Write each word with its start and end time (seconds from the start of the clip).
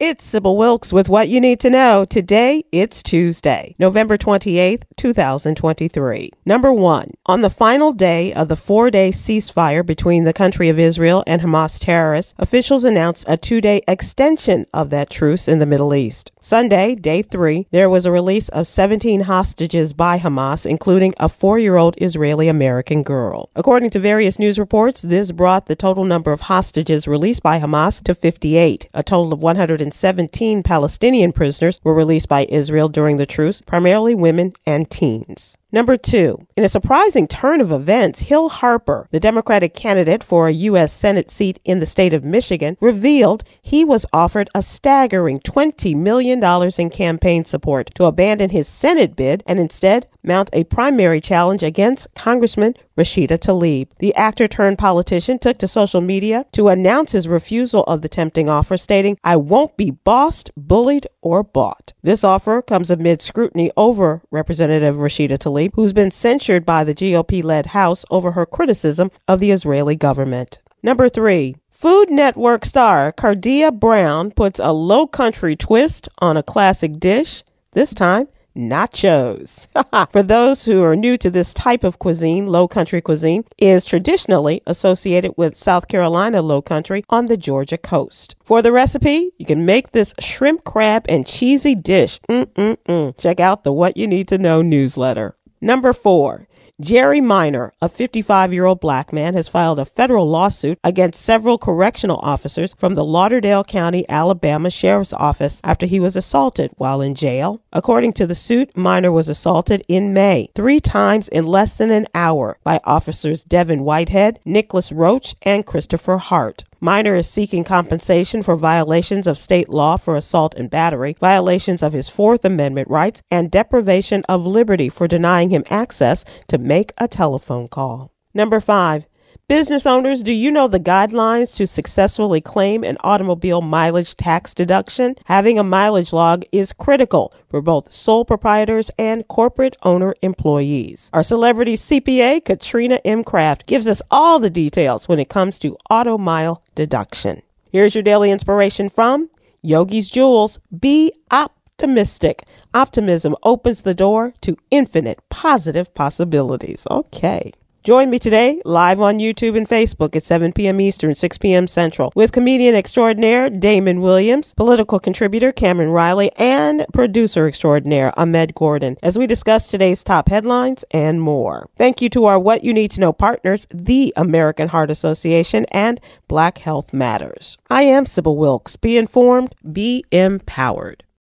It's 0.00 0.22
Sybil 0.22 0.56
Wilkes 0.56 0.92
with 0.92 1.08
what 1.08 1.28
you 1.28 1.40
need 1.40 1.58
to 1.58 1.70
know. 1.70 2.04
Today, 2.04 2.62
it's 2.70 3.02
Tuesday, 3.02 3.74
November 3.80 4.16
28th, 4.16 4.84
2023. 4.96 6.30
Number 6.46 6.72
one, 6.72 7.14
on 7.26 7.40
the 7.40 7.50
final 7.50 7.92
day 7.92 8.32
of 8.32 8.46
the 8.46 8.54
four 8.54 8.92
day 8.92 9.10
ceasefire 9.10 9.84
between 9.84 10.22
the 10.22 10.32
country 10.32 10.68
of 10.68 10.78
Israel 10.78 11.24
and 11.26 11.42
Hamas 11.42 11.80
terrorists, 11.80 12.32
officials 12.38 12.84
announced 12.84 13.24
a 13.26 13.36
two 13.36 13.60
day 13.60 13.82
extension 13.88 14.66
of 14.72 14.90
that 14.90 15.10
truce 15.10 15.48
in 15.48 15.58
the 15.58 15.66
Middle 15.66 15.92
East. 15.92 16.30
Sunday, 16.40 16.94
day 16.94 17.22
three, 17.22 17.66
there 17.72 17.90
was 17.90 18.06
a 18.06 18.12
release 18.12 18.48
of 18.50 18.68
17 18.68 19.22
hostages 19.22 19.92
by 19.92 20.20
Hamas, 20.20 20.64
including 20.64 21.12
a 21.18 21.28
four 21.28 21.58
year 21.58 21.76
old 21.76 21.96
Israeli 22.00 22.46
American 22.46 23.02
girl. 23.02 23.50
According 23.56 23.90
to 23.90 23.98
various 23.98 24.38
news 24.38 24.56
reports, 24.56 25.02
this 25.02 25.32
brought 25.32 25.66
the 25.66 25.74
total 25.74 26.04
number 26.04 26.30
of 26.30 26.42
hostages 26.42 27.08
released 27.08 27.42
by 27.42 27.58
Hamas 27.58 28.02
to 28.04 28.14
58, 28.14 28.88
a 28.94 29.02
total 29.02 29.32
of 29.32 29.42
117 29.42 30.62
Palestinian 30.62 31.32
prisoners 31.32 31.80
were 31.82 31.94
released 31.94 32.28
by 32.28 32.46
Israel 32.48 32.88
during 32.88 33.16
the 33.16 33.26
truce, 33.26 33.60
primarily 33.60 34.14
women 34.14 34.52
and 34.64 34.88
teens. 34.90 35.56
Number 35.70 35.98
two, 35.98 36.46
in 36.56 36.64
a 36.64 36.68
surprising 36.68 37.28
turn 37.28 37.60
of 37.60 37.70
events, 37.70 38.20
Hill 38.20 38.48
Harper, 38.48 39.06
the 39.10 39.20
Democratic 39.20 39.74
candidate 39.74 40.24
for 40.24 40.48
a 40.48 40.52
U.S. 40.52 40.94
Senate 40.94 41.30
seat 41.30 41.60
in 41.62 41.78
the 41.78 41.84
state 41.84 42.14
of 42.14 42.24
Michigan, 42.24 42.78
revealed 42.80 43.44
he 43.60 43.84
was 43.84 44.06
offered 44.10 44.48
a 44.54 44.62
staggering 44.62 45.40
$20 45.40 45.94
million 45.94 46.42
in 46.78 46.88
campaign 46.88 47.44
support 47.44 47.94
to 47.96 48.04
abandon 48.04 48.48
his 48.48 48.66
Senate 48.66 49.14
bid 49.14 49.42
and 49.46 49.60
instead 49.60 50.08
mount 50.22 50.48
a 50.52 50.64
primary 50.64 51.20
challenge 51.20 51.62
against 51.62 52.06
Congressman 52.14 52.74
Rashida 52.96 53.38
Tlaib. 53.38 53.88
The 53.98 54.14
actor 54.14 54.48
turned 54.48 54.78
politician 54.78 55.38
took 55.38 55.56
to 55.58 55.68
social 55.68 56.00
media 56.00 56.46
to 56.52 56.68
announce 56.68 57.12
his 57.12 57.28
refusal 57.28 57.84
of 57.84 58.02
the 58.02 58.08
tempting 58.08 58.48
offer, 58.48 58.76
stating, 58.76 59.18
I 59.22 59.36
won't 59.36 59.76
be 59.76 59.90
bossed, 59.90 60.50
bullied, 60.56 61.06
or 61.22 61.42
bought. 61.42 61.92
This 62.02 62.24
offer 62.24 62.60
comes 62.62 62.90
amid 62.90 63.22
scrutiny 63.22 63.70
over 63.76 64.22
Representative 64.30 64.96
Rashida 64.96 65.38
Who's 65.74 65.92
been 65.92 66.10
censured 66.10 66.64
by 66.64 66.84
the 66.84 66.94
GOP 66.94 67.42
led 67.42 67.66
House 67.66 68.04
over 68.10 68.32
her 68.32 68.46
criticism 68.46 69.10
of 69.26 69.40
the 69.40 69.50
Israeli 69.50 69.96
government. 69.96 70.58
Number 70.82 71.08
three, 71.08 71.56
Food 71.70 72.10
Network 72.10 72.64
star 72.64 73.12
Kardea 73.12 73.72
Brown 73.72 74.30
puts 74.30 74.58
a 74.58 74.72
low 74.72 75.06
country 75.06 75.56
twist 75.56 76.08
on 76.18 76.36
a 76.36 76.42
classic 76.42 76.98
dish, 76.98 77.42
this 77.72 77.92
time 77.92 78.28
nachos. 78.58 79.68
For 80.12 80.22
those 80.22 80.64
who 80.64 80.82
are 80.82 80.96
new 80.96 81.16
to 81.18 81.30
this 81.30 81.54
type 81.54 81.84
of 81.84 81.98
cuisine, 81.98 82.46
low 82.46 82.66
country 82.68 83.00
cuisine 83.00 83.44
is 83.56 83.86
traditionally 83.86 84.62
associated 84.66 85.34
with 85.36 85.56
South 85.56 85.88
Carolina 85.88 86.42
low 86.42 86.60
country 86.60 87.04
on 87.08 87.26
the 87.26 87.36
Georgia 87.36 87.78
coast. 87.78 88.34
For 88.42 88.60
the 88.60 88.72
recipe, 88.72 89.30
you 89.38 89.46
can 89.46 89.64
make 89.64 89.92
this 89.92 90.12
shrimp, 90.18 90.64
crab, 90.64 91.06
and 91.08 91.26
cheesy 91.26 91.74
dish. 91.74 92.20
Mm-mm-mm. 92.28 93.16
Check 93.16 93.40
out 93.40 93.62
the 93.62 93.72
What 93.72 93.96
You 93.96 94.06
Need 94.06 94.28
to 94.28 94.38
Know 94.38 94.62
newsletter. 94.62 95.36
Number 95.60 95.92
four, 95.92 96.46
Jerry 96.80 97.20
Minor, 97.20 97.72
a 97.82 97.88
55 97.88 98.52
year 98.52 98.64
old 98.64 98.78
black 98.78 99.12
man, 99.12 99.34
has 99.34 99.48
filed 99.48 99.80
a 99.80 99.84
federal 99.84 100.28
lawsuit 100.28 100.78
against 100.84 101.20
several 101.20 101.58
correctional 101.58 102.20
officers 102.22 102.72
from 102.74 102.94
the 102.94 103.04
Lauderdale 103.04 103.64
County, 103.64 104.08
Alabama 104.08 104.70
Sheriff's 104.70 105.12
Office 105.12 105.60
after 105.64 105.86
he 105.86 105.98
was 105.98 106.14
assaulted 106.14 106.70
while 106.76 107.00
in 107.00 107.16
jail. 107.16 107.60
According 107.72 108.12
to 108.12 108.28
the 108.28 108.36
suit, 108.36 108.76
Minor 108.76 109.10
was 109.10 109.28
assaulted 109.28 109.84
in 109.88 110.12
May, 110.12 110.50
three 110.54 110.78
times 110.78 111.26
in 111.26 111.46
less 111.46 111.76
than 111.76 111.90
an 111.90 112.06
hour 112.14 112.58
by 112.62 112.78
officers 112.84 113.42
Devin 113.42 113.82
Whitehead, 113.82 114.38
Nicholas 114.44 114.92
Roach, 114.92 115.34
and 115.42 115.66
Christopher 115.66 116.18
Hart. 116.18 116.62
Minor 116.80 117.16
is 117.16 117.28
seeking 117.28 117.64
compensation 117.64 118.40
for 118.40 118.54
violations 118.54 119.26
of 119.26 119.36
state 119.36 119.68
law 119.68 119.96
for 119.96 120.14
assault 120.14 120.54
and 120.54 120.70
battery, 120.70 121.16
violations 121.18 121.82
of 121.82 121.92
his 121.92 122.08
Fourth 122.08 122.44
Amendment 122.44 122.88
rights, 122.88 123.20
and 123.32 123.50
deprivation 123.50 124.22
of 124.28 124.46
liberty 124.46 124.88
for 124.88 125.08
denying 125.08 125.50
him 125.50 125.64
access 125.70 126.24
to 126.46 126.56
make 126.56 126.92
a 126.96 127.08
telephone 127.08 127.66
call. 127.66 128.12
Number 128.32 128.60
five, 128.60 129.06
Business 129.48 129.86
owners, 129.86 130.22
do 130.22 130.30
you 130.30 130.50
know 130.50 130.68
the 130.68 130.78
guidelines 130.78 131.56
to 131.56 131.66
successfully 131.66 132.38
claim 132.38 132.84
an 132.84 132.98
automobile 133.00 133.62
mileage 133.62 134.14
tax 134.14 134.52
deduction? 134.52 135.16
Having 135.24 135.58
a 135.58 135.64
mileage 135.64 136.12
log 136.12 136.44
is 136.52 136.74
critical 136.74 137.32
for 137.48 137.62
both 137.62 137.90
sole 137.90 138.26
proprietors 138.26 138.90
and 138.98 139.26
corporate 139.26 139.74
owner 139.84 140.14
employees. 140.20 141.08
Our 141.14 141.22
celebrity 141.22 141.76
CPA, 141.76 142.44
Katrina 142.44 143.00
M. 143.06 143.24
Kraft, 143.24 143.64
gives 143.64 143.88
us 143.88 144.02
all 144.10 144.38
the 144.38 144.50
details 144.50 145.08
when 145.08 145.18
it 145.18 145.30
comes 145.30 145.58
to 145.60 145.78
auto 145.88 146.18
mile 146.18 146.62
deduction. 146.74 147.40
Here's 147.72 147.94
your 147.94 148.04
daily 148.04 148.30
inspiration 148.30 148.90
from 148.90 149.30
Yogi's 149.62 150.10
Jewels. 150.10 150.58
Be 150.78 151.10
optimistic. 151.30 152.44
Optimism 152.74 153.34
opens 153.42 153.80
the 153.80 153.94
door 153.94 154.34
to 154.42 154.58
infinite 154.70 155.26
positive 155.30 155.94
possibilities. 155.94 156.86
Okay. 156.90 157.50
Join 157.88 158.10
me 158.10 158.18
today 158.18 158.60
live 158.66 159.00
on 159.00 159.18
YouTube 159.18 159.56
and 159.56 159.66
Facebook 159.66 160.14
at 160.14 160.22
7 160.22 160.52
p.m. 160.52 160.78
Eastern, 160.78 161.14
6 161.14 161.38
p.m. 161.38 161.66
Central 161.66 162.12
with 162.14 162.32
comedian 162.32 162.74
extraordinaire 162.74 163.48
Damon 163.48 164.02
Williams, 164.02 164.52
political 164.52 165.00
contributor 165.00 165.52
Cameron 165.52 165.88
Riley, 165.88 166.30
and 166.36 166.84
producer 166.92 167.48
extraordinaire 167.48 168.12
Ahmed 168.20 168.54
Gordon 168.54 168.98
as 169.02 169.18
we 169.18 169.26
discuss 169.26 169.68
today's 169.70 170.04
top 170.04 170.28
headlines 170.28 170.84
and 170.90 171.22
more. 171.22 171.70
Thank 171.78 172.02
you 172.02 172.10
to 172.10 172.26
our 172.26 172.38
What 172.38 172.62
You 172.62 172.74
Need 172.74 172.90
to 172.90 173.00
Know 173.00 173.14
partners, 173.14 173.66
the 173.70 174.12
American 174.16 174.68
Heart 174.68 174.90
Association 174.90 175.64
and 175.70 175.98
Black 176.28 176.58
Health 176.58 176.92
Matters. 176.92 177.56
I 177.70 177.84
am 177.84 178.04
Sybil 178.04 178.36
Wilkes. 178.36 178.76
Be 178.76 178.98
informed, 178.98 179.54
be 179.72 180.04
empowered. 180.12 181.04